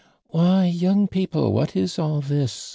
"Why, 0.29 0.65
young 0.65 1.07
people, 1.07 1.53
what 1.53 1.75
is 1.75 1.99
all 1.99 2.21
this? 2.21 2.69